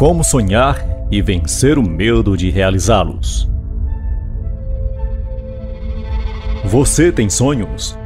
Como 0.00 0.24
sonhar 0.24 0.82
e 1.10 1.20
vencer 1.20 1.78
o 1.78 1.82
medo 1.82 2.34
de 2.34 2.48
realizá-los. 2.48 3.46
Você 6.64 7.12
tem 7.12 7.28
sonhos? 7.28 7.98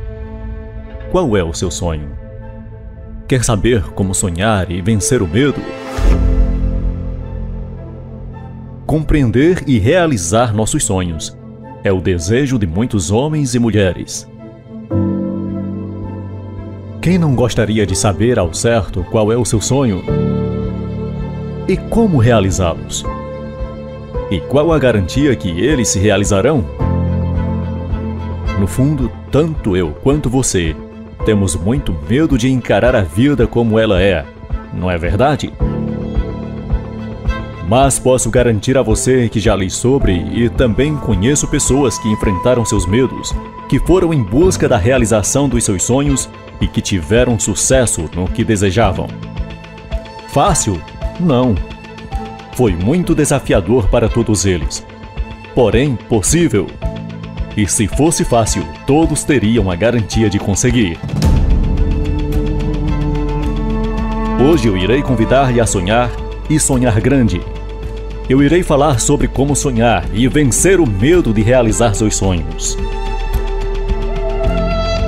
Qual 1.13 1.37
é 1.37 1.45
o 1.45 1.55
seu 1.55 1.71
sonho? 1.71 2.11
Quer 3.29 3.45
saber 3.45 3.93
como 3.93 4.13
sonhar 4.13 4.73
e 4.73 4.83
vencer 4.83 5.23
o 5.23 5.29
medo? 5.29 5.61
Compreender 8.85 9.63
e 9.65 9.79
realizar 9.79 10.53
nossos 10.53 10.85
sonhos 10.85 11.39
é 11.85 11.93
o 11.93 12.01
desejo 12.01 12.59
de 12.59 12.67
muitos 12.67 13.13
homens 13.13 13.55
e 13.55 13.61
mulheres. 13.61 14.29
Quem 17.01 17.19
não 17.19 17.37
gostaria 17.37 17.87
de 17.87 17.95
saber 17.95 18.37
ao 18.37 18.53
certo 18.53 19.05
qual 19.13 19.31
é 19.31 19.37
o 19.37 19.45
seu 19.45 19.61
sonho? 19.61 20.03
E 21.67 21.79
como 21.79 22.19
realizá-los? 22.19 23.07
E 24.31 24.39
qual 24.39 24.71
a 24.71 24.79
garantia 24.79 25.35
que 25.35 25.49
eles 25.49 25.89
se 25.89 25.99
realizarão? 25.99 26.63
No 28.61 28.67
fundo, 28.67 29.11
tanto 29.31 29.75
eu 29.75 29.93
quanto 30.03 30.29
você 30.29 30.77
temos 31.25 31.57
muito 31.57 31.97
medo 32.07 32.37
de 32.37 32.51
encarar 32.51 32.95
a 32.95 33.01
vida 33.01 33.47
como 33.47 33.79
ela 33.79 34.01
é, 34.01 34.27
não 34.75 34.91
é 34.91 34.99
verdade? 34.99 35.55
Mas 37.67 37.99
posso 37.99 38.29
garantir 38.29 38.77
a 38.77 38.83
você 38.83 39.27
que 39.31 39.41
já 39.41 39.57
li 39.57 39.71
sobre 39.71 40.13
e 40.13 40.51
também 40.51 40.95
conheço 40.95 41.49
pessoas 41.49 41.97
que 41.99 42.11
enfrentaram 42.11 42.63
seus 42.63 42.85
medos, 42.85 43.35
que 43.71 43.79
foram 43.79 44.13
em 44.13 44.23
busca 44.23 44.69
da 44.69 44.77
realização 44.77 45.49
dos 45.49 45.65
seus 45.65 45.83
sonhos 45.83 46.29
e 46.61 46.67
que 46.67 46.83
tiveram 46.83 47.41
sucesso 47.41 48.05
no 48.15 48.29
que 48.29 48.45
desejavam. 48.45 49.09
Fácil? 50.29 50.79
Não. 51.21 51.55
Foi 52.55 52.73
muito 52.73 53.15
desafiador 53.15 53.89
para 53.89 54.09
todos 54.09 54.45
eles. 54.45 54.85
Porém, 55.55 55.97
possível. 55.97 56.67
E 57.57 57.67
se 57.69 57.87
fosse 57.87 58.25
fácil, 58.25 58.65
todos 58.87 59.23
teriam 59.23 59.71
a 59.71 59.77
garantia 59.77 60.29
de 60.29 60.39
conseguir. 60.39 60.99
Hoje 64.41 64.69
eu 64.69 64.77
irei 64.77 65.03
convidar-lhe 65.03 65.61
a 65.61 65.67
sonhar 65.67 66.11
e 66.51 66.59
sonhar 66.59 67.01
grande. 67.01 67.41
Eu 68.29 68.43
irei 68.43 68.63
falar 68.63 69.01
sobre 69.01 69.29
como 69.29 69.55
sonhar 69.55 70.05
e 70.13 70.27
vencer 70.29 70.81
o 70.81 70.87
medo 70.87 71.33
de 71.33 71.43
realizar 71.43 71.95
seus 71.95 72.17
sonhos. 72.17 72.77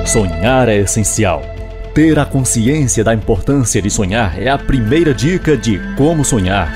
Sonhar 0.05 0.69
é 0.69 0.77
essencial. 0.77 1.56
Ter 1.97 2.19
a 2.19 2.25
consciência 2.25 3.03
da 3.03 3.11
importância 3.11 3.81
de 3.81 3.89
sonhar 3.89 4.39
é 4.39 4.47
a 4.49 4.55
primeira 4.55 5.15
dica 5.15 5.57
de 5.57 5.79
como 5.95 6.23
sonhar. 6.23 6.71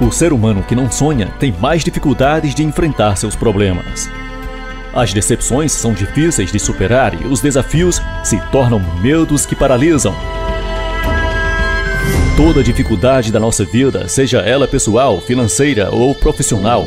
O 0.00 0.10
ser 0.10 0.32
humano 0.32 0.62
que 0.62 0.74
não 0.74 0.90
sonha 0.90 1.26
tem 1.38 1.52
mais 1.52 1.84
dificuldades 1.84 2.54
de 2.54 2.64
enfrentar 2.64 3.16
seus 3.16 3.36
problemas. 3.36 4.08
As 4.94 5.12
decepções 5.12 5.70
são 5.70 5.92
difíceis 5.92 6.50
de 6.50 6.58
superar 6.58 7.12
e 7.12 7.26
os 7.26 7.42
desafios 7.42 8.00
se 8.24 8.40
tornam 8.50 8.80
medos 9.02 9.44
que 9.44 9.54
paralisam. 9.54 10.16
Toda 12.38 12.64
dificuldade 12.64 13.30
da 13.30 13.38
nossa 13.38 13.66
vida, 13.66 14.08
seja 14.08 14.38
ela 14.38 14.66
pessoal, 14.66 15.20
financeira 15.20 15.90
ou 15.90 16.14
profissional, 16.14 16.86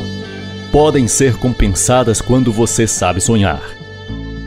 podem 0.72 1.06
ser 1.06 1.36
compensadas 1.36 2.20
quando 2.20 2.52
você 2.52 2.88
sabe 2.88 3.20
sonhar. 3.20 3.85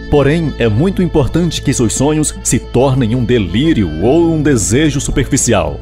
Porém, 0.10 0.54
é 0.58 0.68
muito 0.68 1.04
importante 1.04 1.62
que 1.62 1.74
seus 1.74 1.94
sonhos 1.94 2.34
se 2.44 2.58
tornem 2.58 3.16
um 3.16 3.24
delírio 3.24 4.04
ou 4.04 4.34
um 4.34 4.42
desejo 4.42 5.00
superficial. 5.00 5.80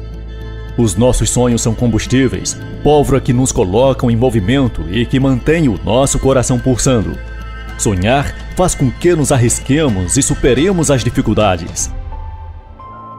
Os 0.76 0.94
nossos 0.94 1.30
sonhos 1.30 1.62
são 1.62 1.74
combustíveis, 1.74 2.56
pólvora 2.84 3.20
que 3.20 3.32
nos 3.32 3.50
colocam 3.50 4.10
em 4.10 4.16
movimento 4.16 4.82
e 4.90 5.06
que 5.06 5.18
mantém 5.18 5.68
o 5.68 5.80
nosso 5.82 6.18
coração 6.18 6.58
pulsando. 6.58 7.18
Sonhar 7.78 8.34
faz 8.54 8.74
com 8.74 8.90
que 8.90 9.14
nos 9.14 9.32
arrisquemos 9.32 10.16
e 10.16 10.22
superemos 10.22 10.90
as 10.90 11.02
dificuldades. 11.02 11.90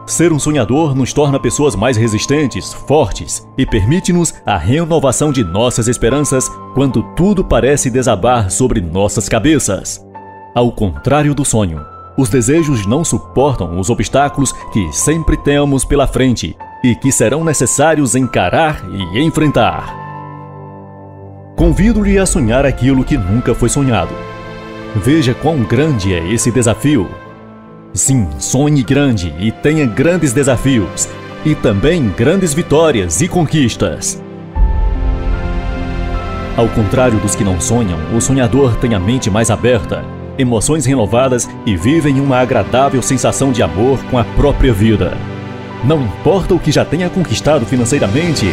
Ser 0.06 0.32
um 0.32 0.38
sonhador 0.38 0.94
nos 0.94 1.12
torna 1.12 1.38
pessoas 1.38 1.74
mais 1.74 1.96
resistentes, 1.96 2.72
fortes 2.72 3.46
e 3.58 3.66
permite-nos 3.66 4.34
a 4.44 4.56
renovação 4.56 5.32
de 5.32 5.44
nossas 5.44 5.86
esperanças 5.86 6.48
quando 6.74 7.02
tudo 7.14 7.44
parece 7.44 7.90
desabar 7.90 8.50
sobre 8.50 8.80
nossas 8.80 9.28
cabeças. 9.28 10.09
Ao 10.54 10.72
contrário 10.72 11.32
do 11.32 11.44
sonho, 11.44 11.80
os 12.16 12.28
desejos 12.28 12.84
não 12.84 13.04
suportam 13.04 13.78
os 13.78 13.88
obstáculos 13.88 14.52
que 14.72 14.92
sempre 14.92 15.36
temos 15.36 15.84
pela 15.84 16.08
frente 16.08 16.56
e 16.82 16.94
que 16.94 17.12
serão 17.12 17.44
necessários 17.44 18.16
encarar 18.16 18.82
e 18.90 19.20
enfrentar. 19.20 19.94
Convido-lhe 21.56 22.18
a 22.18 22.26
sonhar 22.26 22.66
aquilo 22.66 23.04
que 23.04 23.16
nunca 23.16 23.54
foi 23.54 23.68
sonhado. 23.68 24.12
Veja 24.96 25.34
quão 25.34 25.62
grande 25.62 26.12
é 26.12 26.32
esse 26.32 26.50
desafio. 26.50 27.08
Sim, 27.92 28.28
sonhe 28.38 28.82
grande 28.82 29.32
e 29.38 29.52
tenha 29.52 29.86
grandes 29.86 30.32
desafios, 30.32 31.08
e 31.44 31.54
também 31.54 32.08
grandes 32.08 32.52
vitórias 32.52 33.20
e 33.20 33.28
conquistas. 33.28 34.20
Ao 36.56 36.68
contrário 36.68 37.18
dos 37.20 37.34
que 37.34 37.44
não 37.44 37.60
sonham, 37.60 37.98
o 38.16 38.20
sonhador 38.20 38.76
tem 38.76 38.94
a 38.94 38.98
mente 38.98 39.30
mais 39.30 39.50
aberta, 39.50 40.04
emoções 40.40 40.86
renovadas 40.86 41.48
e 41.66 41.76
vive 41.76 42.10
em 42.10 42.20
uma 42.20 42.38
agradável 42.38 43.02
sensação 43.02 43.52
de 43.52 43.62
amor 43.62 44.02
com 44.04 44.18
a 44.18 44.24
própria 44.24 44.72
vida. 44.72 45.16
Não 45.84 46.02
importa 46.02 46.54
o 46.54 46.58
que 46.58 46.72
já 46.72 46.84
tenha 46.84 47.08
conquistado 47.08 47.64
financeiramente. 47.64 48.46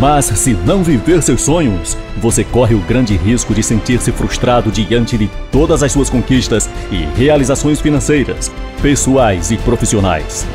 Mas 0.00 0.26
se 0.26 0.52
não 0.52 0.82
viver 0.82 1.22
seus 1.22 1.42
sonhos, 1.42 1.96
você 2.16 2.44
corre 2.44 2.74
o 2.74 2.80
grande 2.80 3.16
risco 3.16 3.52
de 3.52 3.62
sentir-se 3.62 4.12
frustrado 4.12 4.70
diante 4.70 5.18
de 5.18 5.28
todas 5.50 5.82
as 5.82 5.92
suas 5.92 6.08
conquistas 6.08 6.70
e 6.90 6.98
realizações 7.18 7.80
financeiras, 7.80 8.50
pessoais 8.80 9.50
e 9.50 9.56
profissionais. 9.58 10.46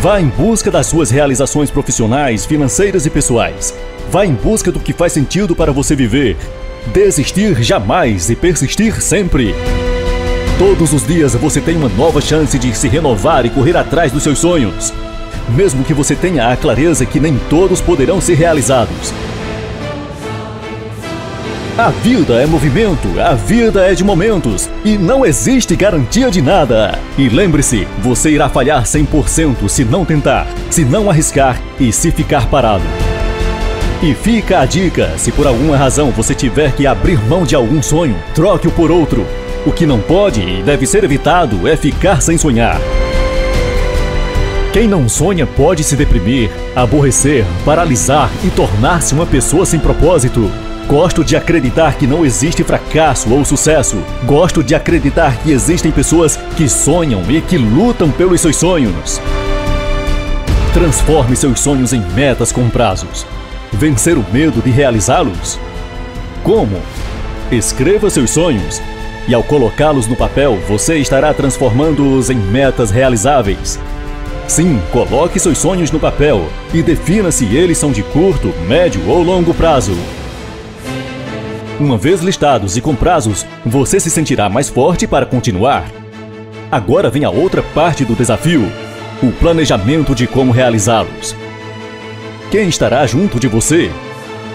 Vá 0.00 0.20
em 0.20 0.28
busca 0.28 0.70
das 0.70 0.86
suas 0.86 1.10
realizações 1.10 1.70
profissionais, 1.70 2.46
financeiras 2.46 3.04
e 3.04 3.10
pessoais. 3.10 3.74
Vá 4.10 4.24
em 4.24 4.32
busca 4.32 4.72
do 4.72 4.80
que 4.80 4.94
faz 4.94 5.12
sentido 5.12 5.54
para 5.54 5.72
você 5.72 5.94
viver. 5.94 6.36
Desistir 6.86 7.62
jamais 7.62 8.30
e 8.30 8.36
persistir 8.36 9.00
sempre. 9.00 9.54
Todos 10.58 10.92
os 10.92 11.06
dias 11.06 11.34
você 11.34 11.60
tem 11.60 11.76
uma 11.76 11.88
nova 11.88 12.20
chance 12.20 12.58
de 12.58 12.74
se 12.76 12.88
renovar 12.88 13.46
e 13.46 13.50
correr 13.50 13.76
atrás 13.76 14.10
dos 14.10 14.22
seus 14.22 14.38
sonhos. 14.38 14.92
Mesmo 15.50 15.84
que 15.84 15.94
você 15.94 16.16
tenha 16.16 16.50
a 16.50 16.56
clareza 16.56 17.06
que 17.06 17.20
nem 17.20 17.38
todos 17.48 17.80
poderão 17.80 18.20
ser 18.20 18.34
realizados. 18.34 19.12
A 21.78 21.90
vida 21.90 22.34
é 22.34 22.46
movimento, 22.46 23.08
a 23.20 23.34
vida 23.34 23.86
é 23.86 23.94
de 23.94 24.04
momentos 24.04 24.68
e 24.84 24.98
não 24.98 25.24
existe 25.24 25.76
garantia 25.76 26.30
de 26.30 26.42
nada. 26.42 26.98
E 27.16 27.28
lembre-se, 27.28 27.86
você 28.00 28.30
irá 28.30 28.48
falhar 28.48 28.82
100% 28.82 29.68
se 29.68 29.84
não 29.84 30.04
tentar, 30.04 30.46
se 30.68 30.84
não 30.84 31.08
arriscar 31.08 31.60
e 31.78 31.92
se 31.92 32.10
ficar 32.10 32.50
parado. 32.50 32.84
E 34.02 34.14
fica 34.14 34.60
a 34.60 34.64
dica: 34.64 35.12
se 35.18 35.30
por 35.30 35.46
alguma 35.46 35.76
razão 35.76 36.10
você 36.10 36.34
tiver 36.34 36.72
que 36.72 36.86
abrir 36.86 37.18
mão 37.26 37.44
de 37.44 37.54
algum 37.54 37.82
sonho, 37.82 38.16
troque-o 38.34 38.70
por 38.70 38.90
outro. 38.90 39.26
O 39.66 39.72
que 39.72 39.84
não 39.84 40.00
pode 40.00 40.40
e 40.40 40.62
deve 40.62 40.86
ser 40.86 41.04
evitado 41.04 41.68
é 41.68 41.76
ficar 41.76 42.22
sem 42.22 42.38
sonhar. 42.38 42.80
Quem 44.72 44.88
não 44.88 45.08
sonha 45.08 45.46
pode 45.46 45.84
se 45.84 45.96
deprimir, 45.96 46.50
aborrecer, 46.74 47.44
paralisar 47.64 48.30
e 48.42 48.50
tornar-se 48.50 49.12
uma 49.12 49.26
pessoa 49.26 49.66
sem 49.66 49.78
propósito. 49.78 50.50
Gosto 50.86 51.22
de 51.22 51.36
acreditar 51.36 51.96
que 51.96 52.06
não 52.06 52.24
existe 52.24 52.64
fracasso 52.64 53.32
ou 53.34 53.44
sucesso. 53.44 53.98
Gosto 54.24 54.62
de 54.62 54.74
acreditar 54.74 55.36
que 55.42 55.50
existem 55.50 55.92
pessoas 55.92 56.36
que 56.56 56.68
sonham 56.68 57.22
e 57.28 57.40
que 57.40 57.58
lutam 57.58 58.10
pelos 58.10 58.40
seus 58.40 58.56
sonhos. 58.56 59.20
Transforme 60.72 61.36
seus 61.36 61.60
sonhos 61.60 61.92
em 61.92 62.00
metas 62.14 62.50
com 62.50 62.68
prazos. 62.70 63.26
Vencer 63.72 64.18
o 64.18 64.24
medo 64.32 64.60
de 64.60 64.70
realizá-los? 64.70 65.58
Como? 66.42 66.80
Escreva 67.50 68.10
seus 68.10 68.30
sonhos 68.30 68.80
e 69.28 69.34
ao 69.34 69.44
colocá-los 69.44 70.08
no 70.08 70.16
papel, 70.16 70.58
você 70.66 70.96
estará 70.96 71.32
transformando-os 71.32 72.30
em 72.30 72.36
metas 72.36 72.90
realizáveis. 72.90 73.78
Sim, 74.48 74.80
coloque 74.90 75.38
seus 75.38 75.58
sonhos 75.58 75.90
no 75.92 76.00
papel 76.00 76.44
e 76.74 76.82
defina 76.82 77.30
se 77.30 77.44
eles 77.54 77.78
são 77.78 77.92
de 77.92 78.02
curto, 78.02 78.52
médio 78.66 79.08
ou 79.08 79.22
longo 79.22 79.54
prazo. 79.54 79.96
Uma 81.78 81.96
vez 81.96 82.22
listados 82.22 82.76
e 82.76 82.80
com 82.80 82.94
prazos, 82.94 83.46
você 83.64 84.00
se 84.00 84.10
sentirá 84.10 84.48
mais 84.48 84.68
forte 84.68 85.06
para 85.06 85.24
continuar. 85.24 85.84
Agora 86.70 87.08
vem 87.08 87.24
a 87.24 87.30
outra 87.30 87.62
parte 87.62 88.04
do 88.04 88.16
desafio: 88.16 88.68
o 89.22 89.30
planejamento 89.30 90.12
de 90.12 90.26
como 90.26 90.50
realizá-los. 90.50 91.36
Quem 92.50 92.68
estará 92.68 93.06
junto 93.06 93.38
de 93.38 93.46
você? 93.46 93.92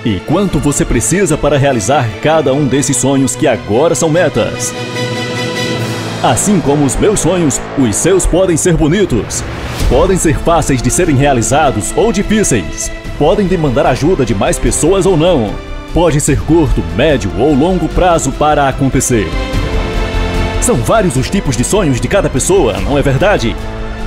E 0.04 0.20
quanto 0.20 0.60
você 0.60 0.84
precisa 0.84 1.38
para 1.38 1.58
realizar 1.58 2.06
cada 2.22 2.54
um 2.54 2.68
desses 2.68 2.98
sonhos 2.98 3.38
que 3.38 3.48
agora 3.48 3.96
são 3.96 4.10
metas? 4.10 4.74
Assim 6.22 6.60
como 6.60 6.84
os 6.84 6.98
meus 6.98 7.22
sonhos, 7.22 7.62
os 7.78 7.96
seus 7.96 8.26
podem 8.26 8.58
ser 8.58 8.76
bonitos. 8.76 9.42
Podem 9.88 10.18
ser 10.18 10.38
fáceis 10.38 10.82
de 10.82 10.92
serem 10.92 11.16
realizados 11.16 11.94
ou 11.96 12.12
difíceis. 12.12 12.92
Podem 13.18 13.48
demandar 13.48 13.86
ajuda 13.86 14.26
de 14.26 14.36
mais 14.36 14.60
pessoas 14.60 15.06
ou 15.06 15.16
não. 15.16 15.56
Pode 15.94 16.20
ser 16.20 16.42
curto, 16.42 16.84
médio 16.98 17.32
ou 17.40 17.56
longo 17.56 17.88
prazo 17.88 18.30
para 18.34 18.68
acontecer. 18.68 19.30
São 20.62 20.76
vários 20.76 21.16
os 21.16 21.30
tipos 21.30 21.56
de 21.56 21.64
sonhos 21.64 22.02
de 22.02 22.10
cada 22.10 22.30
pessoa, 22.30 22.74
não 22.82 22.98
é 22.98 23.02
verdade? 23.02 23.56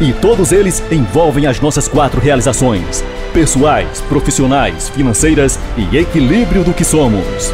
E 0.00 0.12
todos 0.12 0.52
eles 0.52 0.82
envolvem 0.92 1.46
as 1.46 1.60
nossas 1.60 1.88
quatro 1.88 2.20
realizações: 2.20 3.04
pessoais, 3.32 4.00
profissionais, 4.02 4.88
financeiras 4.88 5.58
e 5.76 5.96
equilíbrio 5.96 6.62
do 6.62 6.72
que 6.72 6.84
somos. 6.84 7.52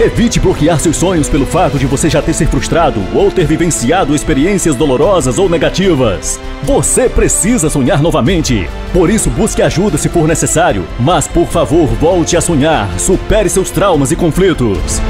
Evite 0.00 0.38
bloquear 0.38 0.78
seus 0.78 0.96
sonhos 0.96 1.28
pelo 1.28 1.44
fato 1.44 1.76
de 1.76 1.84
você 1.84 2.08
já 2.08 2.22
ter 2.22 2.32
se 2.32 2.46
frustrado 2.46 3.02
ou 3.12 3.32
ter 3.32 3.44
vivenciado 3.46 4.14
experiências 4.14 4.76
dolorosas 4.76 5.38
ou 5.38 5.48
negativas. 5.48 6.38
Você 6.62 7.08
precisa 7.08 7.68
sonhar 7.68 8.00
novamente. 8.00 8.70
Por 8.92 9.10
isso, 9.10 9.28
busque 9.28 9.60
ajuda 9.60 9.98
se 9.98 10.08
for 10.08 10.28
necessário, 10.28 10.86
mas 11.00 11.26
por 11.26 11.48
favor, 11.48 11.88
volte 11.88 12.36
a 12.36 12.40
sonhar, 12.40 12.88
supere 12.96 13.48
seus 13.48 13.72
traumas 13.72 14.12
e 14.12 14.16
conflitos. 14.16 15.00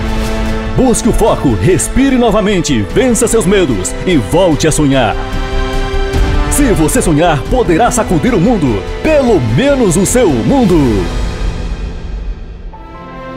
Busque 0.78 1.08
o 1.08 1.12
foco, 1.12 1.54
respire 1.54 2.16
novamente, 2.16 2.82
vença 2.82 3.26
seus 3.26 3.44
medos 3.44 3.92
e 4.06 4.16
volte 4.16 4.68
a 4.68 4.70
sonhar. 4.70 5.16
Se 6.52 6.72
você 6.72 7.02
sonhar, 7.02 7.42
poderá 7.50 7.90
sacudir 7.90 8.32
o 8.32 8.40
mundo, 8.40 8.80
pelo 9.02 9.40
menos 9.56 9.96
o 9.96 10.06
seu 10.06 10.30
mundo. 10.30 10.76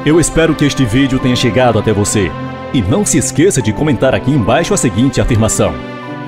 Eu 0.05 0.19
espero 0.19 0.53
que 0.53 0.65
este 0.65 0.85
vídeo 0.85 1.17
tenha 1.17 1.35
chegado 1.35 1.79
até 1.79 1.91
você. 1.91 2.31
E 2.75 2.81
não 2.83 3.03
se 3.03 3.17
esqueça 3.17 3.59
de 3.59 3.73
comentar 3.73 4.13
aqui 4.13 4.29
embaixo 4.29 4.75
a 4.75 4.77
seguinte 4.77 5.19
afirmação: 5.19 5.73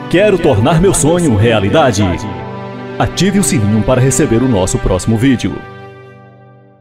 Quero 0.10 0.40
tornar 0.40 0.82
meu 0.82 0.96
sonho 0.96 1.36
realidade. 1.36 2.04
Ative 2.98 3.38
o 3.38 3.44
sininho 3.44 3.84
para 3.84 4.02
receber 4.02 4.42
o 4.42 4.50
nosso 4.50 4.80
próximo 4.80 5.16
vídeo. 5.16 5.54